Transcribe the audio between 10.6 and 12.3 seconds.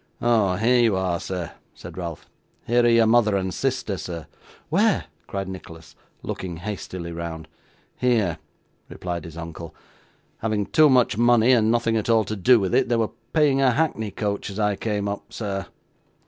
too much money and nothing at all